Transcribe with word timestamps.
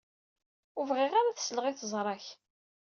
Ur 0.77 0.85
bɣiɣ 0.89 1.11
ara 1.19 1.29
ad 1.31 1.39
sleɣ 1.41 1.65
i 1.67 1.73
teẓra-k. 1.79 2.25